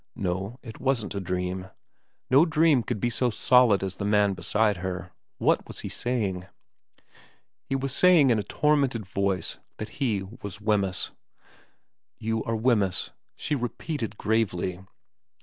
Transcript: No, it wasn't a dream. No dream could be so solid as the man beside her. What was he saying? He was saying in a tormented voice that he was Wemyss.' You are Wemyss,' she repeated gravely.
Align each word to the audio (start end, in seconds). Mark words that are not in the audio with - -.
No, 0.15 0.57
it 0.63 0.79
wasn't 0.79 1.13
a 1.13 1.19
dream. 1.19 1.69
No 2.31 2.43
dream 2.43 2.81
could 2.81 2.99
be 2.99 3.11
so 3.11 3.29
solid 3.29 3.83
as 3.83 3.93
the 3.93 4.03
man 4.03 4.33
beside 4.33 4.77
her. 4.77 5.11
What 5.37 5.67
was 5.67 5.81
he 5.81 5.89
saying? 5.89 6.47
He 7.65 7.75
was 7.75 7.95
saying 7.95 8.31
in 8.31 8.39
a 8.39 8.43
tormented 8.43 9.05
voice 9.05 9.59
that 9.77 9.99
he 10.01 10.23
was 10.41 10.59
Wemyss.' 10.59 11.11
You 12.27 12.43
are 12.45 12.55
Wemyss,' 12.55 13.11
she 13.35 13.53
repeated 13.53 14.17
gravely. 14.17 14.79